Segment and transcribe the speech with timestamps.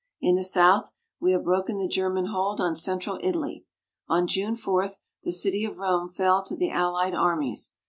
[0.19, 3.65] In the south we have broken the German hold on central Italy.
[4.09, 4.87] On June 4,
[5.21, 7.75] the city of Rome fell to the Allied armies.